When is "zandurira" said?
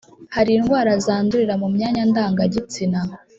1.05-1.53